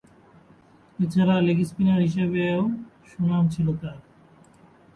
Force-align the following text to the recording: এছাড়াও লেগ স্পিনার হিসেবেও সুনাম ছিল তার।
এছাড়াও 0.99 1.41
লেগ 1.47 1.59
স্পিনার 1.69 1.99
হিসেবেও 2.01 2.61
সুনাম 3.09 3.43
ছিল 3.47 3.67
তার। 3.81 3.99